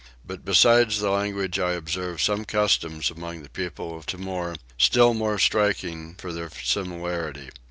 But 0.25 0.43
besides 0.43 0.97
the 0.99 1.11
language 1.11 1.59
I 1.59 1.73
observed 1.73 2.21
some 2.21 2.43
customs 2.43 3.11
among 3.11 3.43
the 3.43 3.51
people 3.51 3.95
of 3.95 4.07
Timor 4.07 4.55
still 4.75 5.13
more 5.13 5.37
striking 5.37 6.15
for 6.15 6.33
their 6.33 6.49
similarity. 6.49 7.49